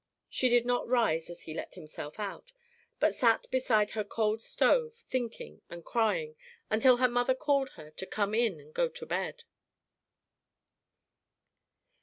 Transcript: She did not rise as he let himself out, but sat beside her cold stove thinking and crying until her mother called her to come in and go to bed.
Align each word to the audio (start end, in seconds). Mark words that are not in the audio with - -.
She 0.31 0.49
did 0.49 0.65
not 0.65 0.87
rise 0.87 1.29
as 1.29 1.43
he 1.43 1.53
let 1.53 1.75
himself 1.75 2.17
out, 2.19 2.51
but 2.99 3.13
sat 3.13 3.45
beside 3.51 3.91
her 3.91 4.03
cold 4.03 4.41
stove 4.41 4.95
thinking 4.95 5.61
and 5.69 5.85
crying 5.85 6.35
until 6.71 6.97
her 6.97 7.07
mother 7.07 7.35
called 7.35 7.69
her 7.77 7.91
to 7.91 8.05
come 8.07 8.33
in 8.33 8.59
and 8.59 8.73
go 8.73 8.89
to 8.89 9.05
bed. 9.05 9.43